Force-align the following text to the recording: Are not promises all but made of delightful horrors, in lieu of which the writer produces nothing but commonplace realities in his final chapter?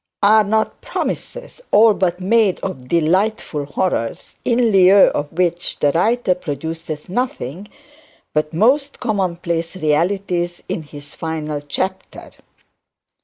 Are 0.23 0.43
not 0.43 0.81
promises 0.81 1.61
all 1.69 1.93
but 1.93 2.19
made 2.19 2.59
of 2.61 2.87
delightful 2.87 3.65
horrors, 3.65 4.33
in 4.43 4.71
lieu 4.71 5.09
of 5.13 5.31
which 5.31 5.77
the 5.77 5.91
writer 5.91 6.33
produces 6.33 7.07
nothing 7.07 7.67
but 8.33 8.49
commonplace 8.99 9.75
realities 9.75 10.63
in 10.67 10.81
his 10.81 11.13
final 11.13 11.61
chapter? 11.61 12.31